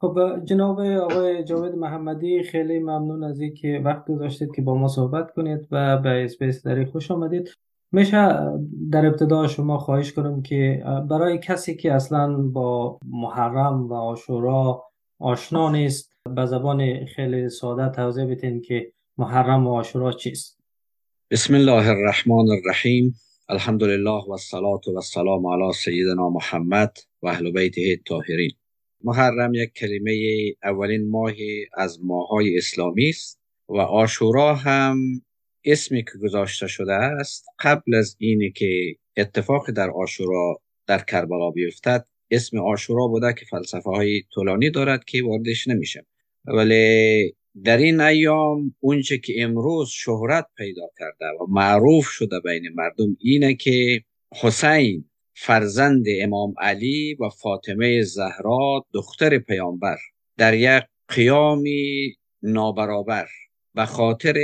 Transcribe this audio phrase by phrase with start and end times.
[0.00, 5.34] خب جناب آقای جاوید محمدی خیلی ممنون از اینکه وقت گذاشتید که با ما صحبت
[5.34, 7.56] کنید و به اسپیس داری خوش آمدید.
[7.92, 8.36] میشه
[8.90, 14.84] در ابتدا شما خواهش کنم که برای کسی که اصلا با محرم و آشورا
[15.18, 20.60] آشنا نیست به زبان خیلی ساده توضیح بدین که محرم و آشورا چیست.
[21.30, 23.14] بسم الله الرحمن الرحیم.
[23.48, 24.32] الحمد لله و
[24.96, 28.59] السلام علی سیدنا محمد و اهل بیته الطاهرین.
[29.04, 30.14] محرم یک کلمه
[30.62, 31.32] اولین ماه
[31.74, 34.96] از ماهای اسلامی است و آشورا هم
[35.64, 42.06] اسمی که گذاشته شده است قبل از اینی که اتفاق در آشورا در کربلا بیفتد
[42.30, 46.06] اسم آشورا بوده که فلسفه های طولانی دارد که واردش نمیشه.
[46.44, 53.16] ولی در این ایام اونچه که امروز شهرت پیدا کرده و معروف شده بین مردم
[53.20, 54.02] اینه که
[54.42, 55.09] حسین
[55.42, 59.96] فرزند امام علی و فاطمه زهرا دختر پیامبر.
[60.36, 63.26] در یک قیامی نابرابر
[63.74, 64.34] به خاطر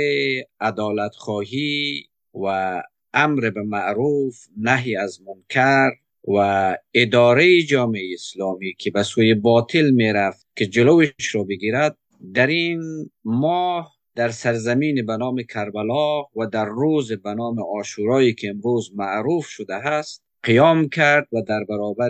[0.59, 2.81] عدالت خواهی و
[3.13, 5.89] امر به معروف نهی از منکر
[6.27, 11.97] و اداره جامعه اسلامی که به سوی باطل می‌رفت که جلوش رو بگیرد
[12.33, 18.49] در این ماه در سرزمین به نام کربلا و در روز به نام آشورایی که
[18.49, 22.09] امروز معروف شده است قیام کرد و در برابر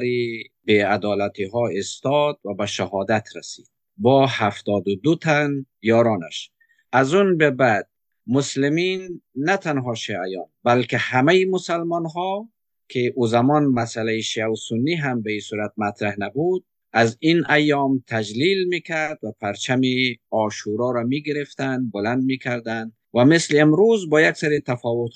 [0.65, 3.67] به عدالتی ها استاد و به شهادت رسید.
[3.97, 6.51] با هفتاد و دو تن یارانش.
[6.91, 7.89] از اون به بعد
[8.27, 12.49] مسلمین نه تنها شیعیان بلکه همه مسلمان ها
[12.89, 17.51] که او زمان مسئله شیعه و سنی هم به این صورت مطرح نبود از این
[17.51, 19.81] ایام تجلیل می‌کرد و پرچم
[20.29, 25.11] آشورا را می‌گرفتند بلند می‌کردند و مثل امروز با یک سری تفاوت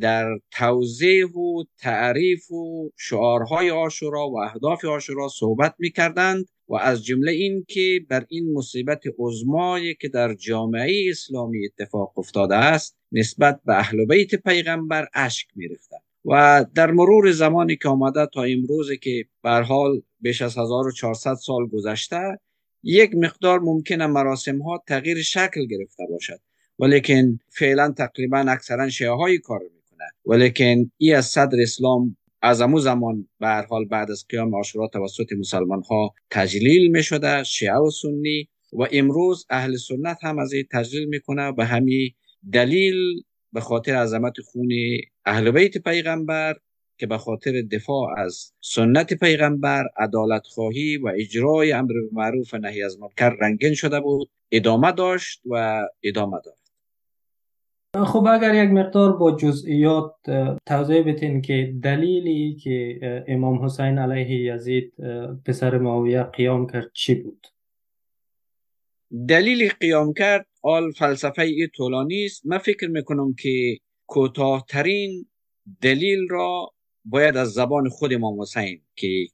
[0.00, 7.32] در توضیح و تعریف و شعارهای آشورا و اهداف آشورا صحبت می‌کردند و از جمله
[7.32, 13.78] این که بر این مصیبت عظمایی که در جامعه اسلامی اتفاق افتاده است نسبت به
[13.78, 16.02] اهل بیت پیغمبر اشک میریختند.
[16.24, 21.66] و در مرور زمانی که آمده تا امروز که به حال بیش از 1400 سال
[21.66, 22.40] گذشته
[22.82, 26.40] یک مقدار ممکنه مراسم ها تغییر شکل گرفته باشد.
[26.78, 29.60] ولیکن فعلا تقریبا اکثرا شیعه های کار
[30.24, 34.88] می‌کنه ولیکن ای از صدر اسلام از امو زمان به حال بعد از قیام عاشورا
[34.88, 40.52] توسط مسلمان ها تجلیل می شده شیعه و سنی و امروز اهل سنت هم از
[40.52, 42.10] این تجلیل می‌کنه به همین
[42.52, 43.22] دلیل
[43.52, 44.68] به خاطر عظمت خون
[45.24, 46.56] اهل بیت پیغمبر
[46.98, 52.98] که به خاطر دفاع از سنت پیغمبر عدالت خواهی و اجرای امر معروف نهی از
[52.98, 56.63] منکر رنگین شده بود ادامه داشت و ادامه داشت.
[58.02, 60.14] خب اگر یک مقدار با جزئیات
[60.66, 64.92] توضیح بتین که دلیلی که امام حسین علیه یزید
[65.46, 67.46] پسر معاویه قیام کرد چی بود؟
[69.28, 72.46] دلیل قیام کرد آل فلسفه ای طولانی است.
[72.46, 75.26] من فکر می‌کنم که کوتاهترین
[75.80, 76.72] دلیل را
[77.04, 79.26] باید از زبان خود امام حسین که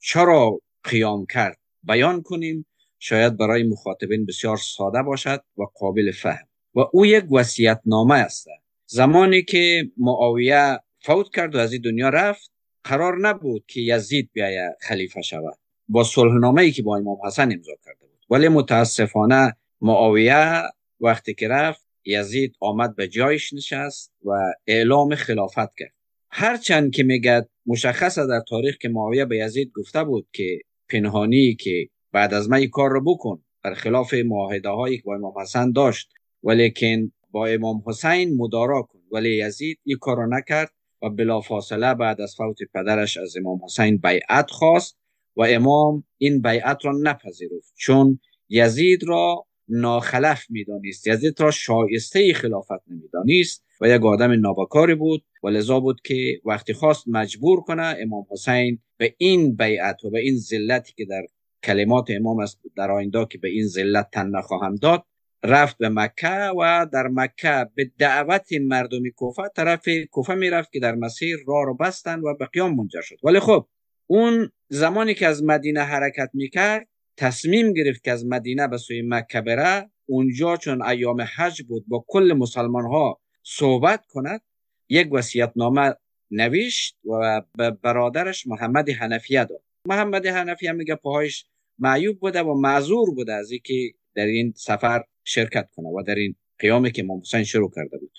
[0.00, 2.66] چرا قیام کرد بیان کنیم.
[2.98, 6.48] شاید برای مخاطبین بسیار ساده باشد و قابل فهم.
[6.78, 8.48] و او یک وصیت نامه است.
[8.86, 12.50] زمانی که معاویه فوت کرد و از این دنیا رفت
[12.84, 15.58] قرار نبود که یزید بیاید خلیفه شود.
[15.88, 18.26] با صلح ای که با امام حسن امضا کرده بود.
[18.30, 20.62] ولی متاسفانه معاویه
[21.00, 24.30] وقتی که رفت یزید آمد به جایش نشست و
[24.66, 25.94] اعلام خلافت کرد.
[26.30, 31.88] هرچند که میگد مشخص در تاریخ که معاویه به یزید گفته بود که پنهانی که
[32.12, 33.42] بعد از من کار رو بکن
[33.76, 36.08] خلاف معاهده هایی که با امام حسن داشت
[36.42, 38.98] ولیکن با امام حسین مدارا کن.
[39.12, 40.70] ولی یزید این کار نکرد
[41.02, 44.98] و بلا فاصله بعد از فوت پدرش از امام حسین بیعت خواست
[45.36, 51.06] و امام این بیعت را نپذیرفت چون یزید را ناخلف می‌دانست.
[51.06, 56.72] یزید را شایسته خلافت نمی‌دانست و یک آدم نابکاری بود و لذا بود که وقتی
[56.72, 61.26] خواست مجبور کنه امام حسین به این بیعت و به این ذلتی که در
[61.62, 65.04] کلمات امام است در آینده که به این ذلت تن نخواهم داد
[65.42, 70.94] رفت به مکه و در مکه به دعوت مردم کوفه طرف کوفه می‌رفت که در
[70.94, 73.16] مسیر راه رو بستن و به قیام منجر شد.
[73.22, 73.66] ولی خب
[74.06, 79.40] اون زمانی که از مدینه حرکت می‌کرد تصمیم گرفت که از مدینه به سوی مکه
[79.40, 79.90] بره.
[80.06, 84.40] اونجا چون ایام حج بود با کل مسلمان ها صحبت کند
[84.88, 85.94] یک وصیت نامه
[86.30, 89.62] نوشت و به برادرش محمد حنفیه داد.
[89.84, 91.46] محمد حنفیه میگه پاهایش
[91.78, 93.74] معیوب بوده و معذور بوده از اینکه
[94.14, 98.12] در این سفر شرکت کنه و در این قیامی که امام حسین شروع کرده بود.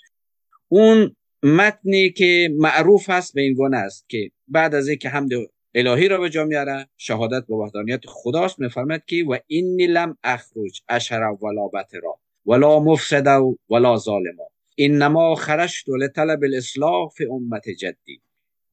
[0.68, 5.30] اون متنی که معروف است به این گونه است که بعد از اینکه حمد
[5.74, 10.82] الهی را به جا میاره شهادت به وحدانیت خداست میفرماید که و اینی لم اخرج
[10.88, 13.26] اشر ولا بترا ولا مفسد
[13.70, 18.20] ولا ظالما انما خرجت لطلب الاصلاح فی امت جدی.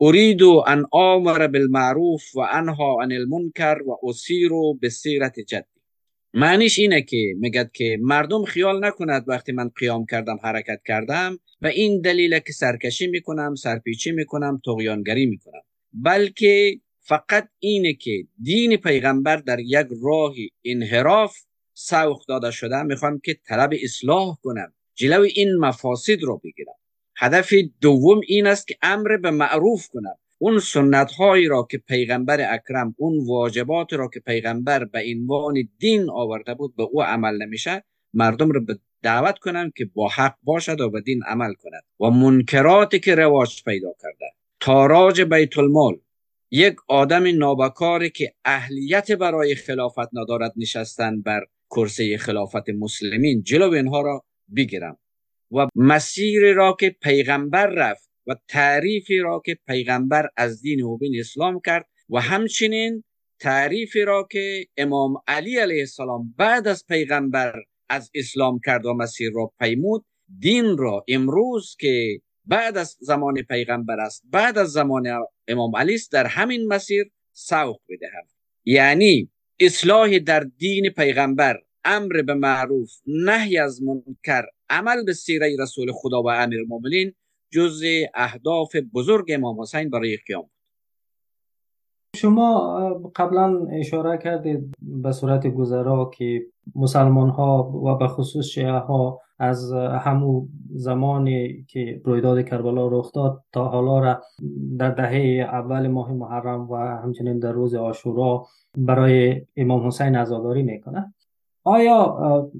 [0.01, 4.51] اريد ان آمر بالمعروف و انها عن المنکر و اسیر
[4.81, 5.76] به سیرت جدی.
[6.39, 11.67] معنیش اینه که میگد که مردم خیال نکند وقتی من قیام کردم حرکت کردم و
[11.67, 15.61] این دلیل که سرکشی می‌کنم سرپیچی می‌کنم تغیانگری می‌کنم.
[15.93, 20.33] بلکه فقط اینه که دین پیغمبر در یک راه
[20.65, 21.37] انحراف
[21.73, 22.83] سوق داده شده.
[22.83, 26.75] می‌خوام که طلب اصلاح کنم جلو این مفاسد رو بگیرم.
[27.17, 30.15] هدف دوم این است که امر به معروف کنم.
[30.37, 36.09] اون سنت هایی را که پیغمبر اکرم اون واجبات را که پیغمبر به عنوان دین
[36.09, 40.81] آورده بود به او عمل نمیشه مردم رو به دعوت کنم که با حق باشد
[40.81, 41.83] و به دین عمل کند.
[41.99, 44.25] و منکراتی که رواج پیدا کرده.
[44.59, 45.99] تاراج بیت المال
[46.51, 53.43] یک آدم نابکاری که اهلیت برای خلافت ندارد نشستن بر کرسی خلافت مسلمین.
[53.43, 54.23] جلو اینها را
[54.55, 54.97] بگیرم.
[55.51, 61.59] و مسیر را که پیغمبر رفت و تعریفی را که پیغمبر از دین مبین اسلام
[61.65, 63.03] کرد و همچنین
[63.39, 67.53] تعریفی را که امام علی علیه السلام بعد از پیغمبر
[67.89, 70.05] از اسلام کرد و مسیر را پیمود
[70.39, 75.07] دین را امروز که بعد از زمان پیغمبر است بعد از زمان
[75.47, 78.27] امام علی است در همین مسیر سوق بدهم.
[78.65, 79.29] یعنی
[79.59, 86.21] اصلاح در دین پیغمبر امر به معروف نهی از منکر عمل به سیره رسول خدا
[86.21, 87.13] و امیر المؤمنین
[87.49, 87.81] جز
[88.13, 90.49] اهداف بزرگ امام حسین برای قیام
[92.15, 96.45] شما قبلا اشاره کردید به صورت گذرا که
[96.75, 103.43] مسلمان ها و به خصوص شیعه ها از همو زمانی که رویداد کربلا رخ داد
[103.51, 104.21] تا حالا را
[104.79, 108.45] در دهه اول ماه محرم و همچنین در روز آشورا
[108.77, 111.13] برای امام حسین عزاداری می‌کنه.
[111.67, 112.51] آیا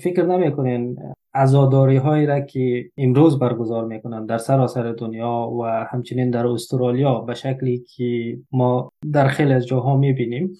[0.00, 0.98] فکر نمی‌کنین
[1.34, 7.34] عزاداری هایی را که امروز برگزار می‌کنن در سراسر دنیا و همچنین در استرالیا به
[7.34, 10.58] شکلی که ما در خیلی از جاها می‌بینیم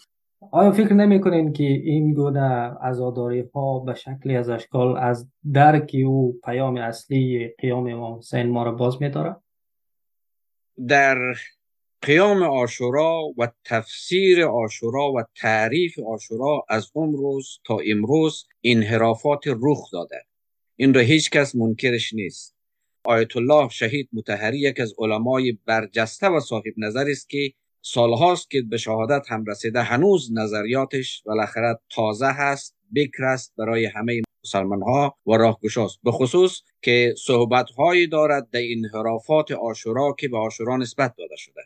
[0.51, 2.41] آیا فکر نمی‌کنین که این گونه
[2.83, 8.63] عزاداری ها به شکلی از اشکال از درک او پیام اصلی قیام امام حسین ما
[8.63, 9.37] را باز میداره
[10.89, 11.17] در
[12.03, 19.91] قیام آشورا و تفسیر آشورا و تعریف آشورا از اون روز تا امروز انحرافات رخ
[19.93, 20.25] داده.
[20.77, 22.55] این را هیچ کس منکرش نیست.
[23.05, 27.53] آیت الله شهید متحری یک از علمای برجسته و صاحب نظر است که
[27.83, 29.83] سالهاست که به شهادت هم رسیده.
[29.83, 35.99] هنوز نظریاتش بالاخره تازه هست بکر است برای همه مسلمان ها و راهگشاست.
[36.05, 41.63] به خصوص که صحبت هایی دارد در انحرافات آشورا که به آشورا نسبت داده شده.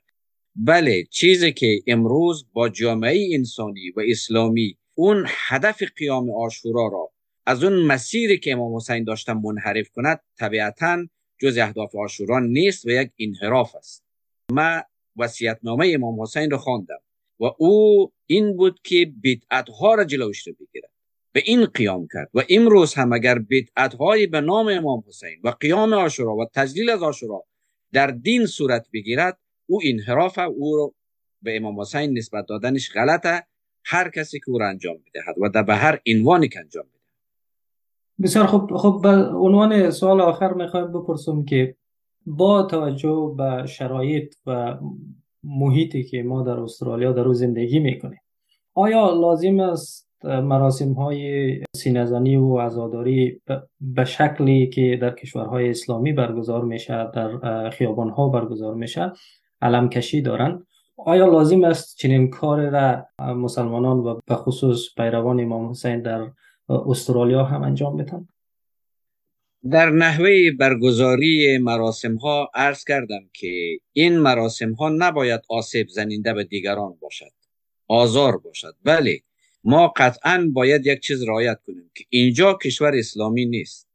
[0.58, 7.10] بله چیزی که امروز با جامعه انسانی و اسلامی اون هدف قیام آشورا را
[7.46, 11.06] از اون مسیری که امام حسین داشتن منحرف کند طبیعتا
[11.38, 14.04] جز اهداف آشورا نیست و یک انحراف است.
[14.52, 14.82] ما
[15.16, 17.00] وصیتنامه امام حسین رو خواندم
[17.40, 20.90] و او این بود که بدعت ها را جلوش رو بگیرد.
[21.32, 25.48] به این قیام کرد و امروز هم اگر بدعت های به نام امام حسین و
[25.60, 27.44] قیام آشورا و تجلیل از آشورا
[27.92, 30.94] در دین صورت بگیرد او انحراف او رو
[31.42, 33.46] به امام حسین نسبت دادنش غلطه.
[33.84, 36.96] هر کسی که او را انجام بدهد و در به هر عنوانی که انجام بده
[38.22, 38.76] بسیار خوب.
[38.76, 41.76] خب به عنوان سوال آخر می‌خوایم بپرسم که
[42.26, 44.78] با توجه به شرایط و
[45.44, 48.20] محیطی که ما در استرالیا در روز زندگی می‌کنیم
[48.74, 53.42] آیا لازم است مراسم های سینزنی و عزاداری
[53.80, 59.12] به شکلی که در کشورهای اسلامی برگزار میشه در خیابان ها برگزار میشه
[59.62, 60.66] علم کشی دارن.
[60.96, 66.30] آیا لازم است چنین کار را مسلمانان و به خصوص پیروان امام حسین در
[66.68, 68.28] استرالیا هم انجام بدن؟
[69.70, 76.44] در نحوه برگزاری مراسم ها عرض کردم که این مراسم ها نباید آسیب زننده به
[76.44, 77.32] دیگران باشد
[77.88, 78.74] آزار باشد.
[78.84, 79.20] بله
[79.64, 83.88] ما قطعا باید یک چیز رعایت کنیم که اینجا کشور اسلامی نیست.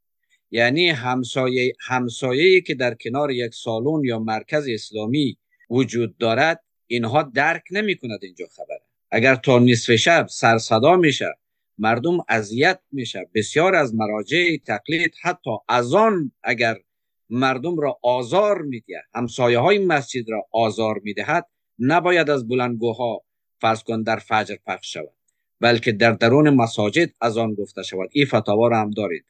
[0.51, 5.37] یعنی همسایه همسایه که در کنار یک سالن یا مرکز اسلامی
[5.71, 11.37] وجود دارد اینها درک نمی کند اینجا خبره اگر تا نصف شب سرصدا میشه
[11.77, 16.77] مردم اذیت میشه بسیار از مراجع تقلید حتی از آن اگر
[17.29, 21.47] مردم را آزار میده همسایه های مسجد را آزار می‌دهد
[21.79, 23.21] نباید از بلندگوها
[23.61, 25.13] فرض کن در فجر پخش شود
[25.61, 28.09] بلکه در درون مساجد از آن گفته شود.
[28.11, 29.25] این فتاوا را هم دارید.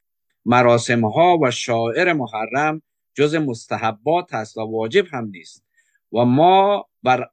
[0.46, 2.82] مراسم ها و شاعر محرم
[3.14, 5.64] جز مستحبات است و واجب هم نیست.
[6.12, 7.28] و ما بر,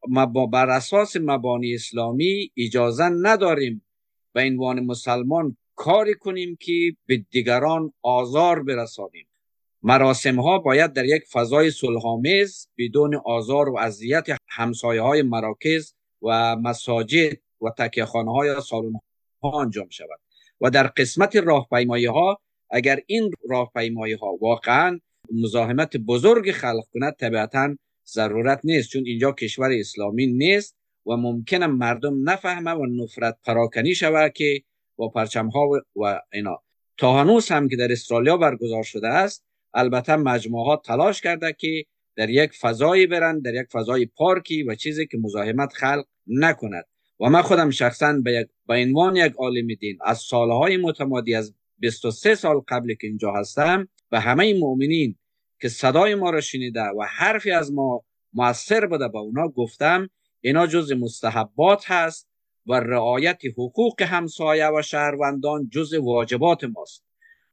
[0.52, 3.86] بر اساس مبانی اسلامی اجازه نداریم
[4.34, 9.28] به عنوان مسلمان کاری کنیم که به دیگران آزار برسانیم.
[9.84, 16.56] مراسم ها باید در یک فضای صلحآمیز بدون آزار و اذیت همسایه های مراکز و
[16.56, 18.94] مساجد و تکیهخانه های سالن
[19.44, 20.20] ها انجام شود.
[20.62, 25.00] و در قسمت راهپیمایی ها اگر این راهپیمایی ها واقعا
[25.44, 27.76] مزاحمت بزرگ خلق کند طبیعتا
[28.08, 30.76] ضرورت نیست چون اینجا کشور اسلامی نیست
[31.06, 34.62] و ممکنه مردم نفهمه و نفرت پراکنی شود که
[34.96, 36.64] با پرچم ها و اینا.
[36.98, 41.86] تا هنوز هم که در استرالیا برگزار شده است البته مجموعه ها تلاش کرده که
[42.16, 46.86] در یک فضایی برند در یک فضای پارکی و چیزی که مزاحمت خلق نکند.
[47.20, 52.36] و من خودم شخصا به با عنوان یک عالم دین از سالهای متمادی از 23
[52.36, 55.16] سال قبل که اینجا هستم و همه مؤمنین
[55.62, 60.10] که صدای ما را شنیده و حرفی از ما موثر بوده به اونا گفتم
[60.42, 62.30] اینا جز مستحبات هست
[62.68, 67.04] و رعایت حقوق همسایه و شهروندان جز واجبات ماست.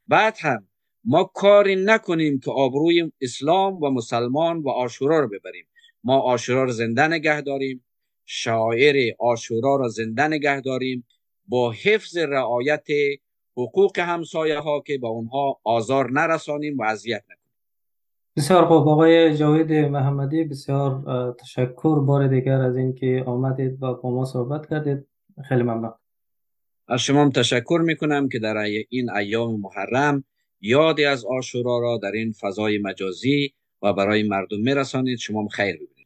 [0.08, 0.68] بعد هم
[1.04, 5.66] ما کاری نکنیم که آبروی اسلام و مسلمان و آشورا رو ببریم.
[6.04, 7.84] ما آشورا رو زنده نگه داریم
[8.24, 11.06] شاعر آشورا را زنده نگه داریم
[11.48, 12.86] با حفظ رعایت
[13.56, 17.35] حقوق همسایه ها که با اونها آزار نرسانیم و اذیت نکنیم.
[18.36, 18.88] بسیار خوب.
[18.88, 21.02] آقای جاوید محمدی بسیار
[21.40, 22.00] تشکر.
[22.00, 25.06] بار دیگر از اینکه آمدید و با ما صحبت کردید.
[25.48, 25.92] خیلی ممنون.
[26.88, 28.56] از شما تشکر می‌کنم که در
[28.88, 30.24] این ایام محرم
[30.60, 33.52] یادی از آشورا را در این فضای مجازی
[33.82, 35.18] و برای مردم میرسانید.
[35.18, 35.96] شما خیر ببینید.